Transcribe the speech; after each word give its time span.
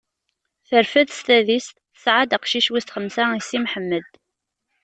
Terfed 0.67 1.07
s 1.17 1.19
tadist, 1.27 1.75
tesɛa-d 1.93 2.35
aqcic 2.37 2.67
wis 2.71 2.91
xemsa 2.95 3.23
i 3.39 3.41
Si 3.47 3.57
Mḥemmed. 3.63 4.05